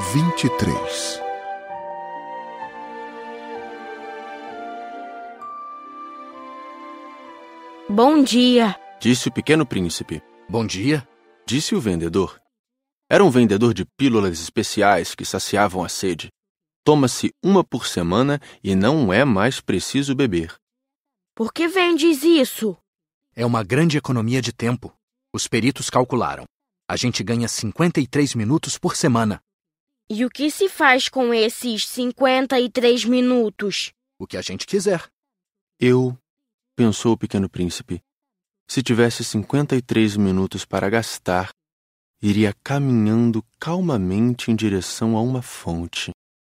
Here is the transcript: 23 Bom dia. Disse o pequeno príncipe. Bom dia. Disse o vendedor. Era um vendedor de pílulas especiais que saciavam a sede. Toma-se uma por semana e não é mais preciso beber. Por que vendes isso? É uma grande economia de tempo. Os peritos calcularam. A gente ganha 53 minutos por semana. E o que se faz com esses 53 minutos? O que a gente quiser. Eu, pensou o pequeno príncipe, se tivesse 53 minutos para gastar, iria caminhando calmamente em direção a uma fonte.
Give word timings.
23 0.00 1.20
Bom 7.88 8.24
dia. 8.24 8.74
Disse 9.00 9.28
o 9.28 9.32
pequeno 9.32 9.64
príncipe. 9.64 10.20
Bom 10.48 10.66
dia. 10.66 11.06
Disse 11.46 11.76
o 11.76 11.80
vendedor. 11.80 12.40
Era 13.08 13.22
um 13.22 13.30
vendedor 13.30 13.72
de 13.72 13.84
pílulas 13.96 14.40
especiais 14.40 15.14
que 15.14 15.24
saciavam 15.24 15.84
a 15.84 15.88
sede. 15.88 16.28
Toma-se 16.82 17.32
uma 17.40 17.62
por 17.62 17.86
semana 17.86 18.40
e 18.64 18.74
não 18.74 19.12
é 19.12 19.24
mais 19.24 19.60
preciso 19.60 20.12
beber. 20.12 20.56
Por 21.36 21.52
que 21.52 21.68
vendes 21.68 22.24
isso? 22.24 22.76
É 23.36 23.46
uma 23.46 23.62
grande 23.62 23.96
economia 23.96 24.42
de 24.42 24.52
tempo. 24.52 24.92
Os 25.32 25.46
peritos 25.46 25.88
calcularam. 25.88 26.46
A 26.88 26.96
gente 26.96 27.22
ganha 27.22 27.46
53 27.46 28.34
minutos 28.34 28.76
por 28.76 28.96
semana. 28.96 29.40
E 30.08 30.22
o 30.22 30.28
que 30.28 30.50
se 30.50 30.68
faz 30.68 31.08
com 31.08 31.32
esses 31.32 31.88
53 31.88 33.06
minutos? 33.06 33.90
O 34.18 34.26
que 34.26 34.36
a 34.36 34.42
gente 34.42 34.66
quiser. 34.66 35.02
Eu, 35.80 36.16
pensou 36.76 37.12
o 37.12 37.18
pequeno 37.18 37.48
príncipe, 37.48 38.02
se 38.68 38.82
tivesse 38.82 39.24
53 39.24 40.16
minutos 40.18 40.66
para 40.66 40.90
gastar, 40.90 41.48
iria 42.20 42.54
caminhando 42.62 43.42
calmamente 43.58 44.50
em 44.50 44.56
direção 44.56 45.16
a 45.16 45.22
uma 45.22 45.40
fonte. 45.40 46.10